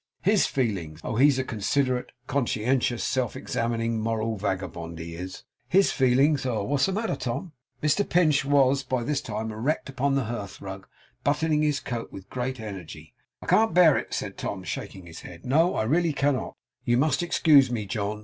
HIS 0.23 0.47
feelings! 0.47 0.99
Oh, 1.03 1.15
he's 1.17 1.37
a 1.37 1.43
considerate, 1.43 2.11
conscientious, 2.25 3.03
self 3.03 3.35
examining, 3.35 3.99
moral 4.01 4.35
vagabond, 4.35 4.97
he 4.97 5.13
is! 5.13 5.43
HIS 5.69 5.91
feelings! 5.91 6.43
Oh! 6.43 6.63
what's 6.63 6.87
the 6.87 6.91
matter, 6.91 7.15
Tom?' 7.15 7.51
Mr 7.83 8.09
Pinch 8.09 8.43
was 8.43 8.81
by 8.81 9.03
this 9.03 9.21
time 9.21 9.51
erect 9.51 9.89
upon 9.89 10.15
the 10.15 10.23
hearth 10.23 10.59
rug, 10.59 10.87
buttoning 11.23 11.61
his 11.61 11.79
coat 11.79 12.11
with 12.11 12.31
great 12.31 12.59
energy. 12.59 13.13
'I 13.43 13.45
can't 13.45 13.73
bear 13.75 13.95
it,' 13.95 14.11
said 14.15 14.39
Tom, 14.39 14.63
shaking 14.63 15.05
his 15.05 15.21
head. 15.21 15.45
'No. 15.45 15.75
I 15.75 15.83
really 15.83 16.13
cannot. 16.13 16.55
You 16.83 16.97
must 16.97 17.21
excuse 17.21 17.69
me, 17.69 17.85
John. 17.85 18.19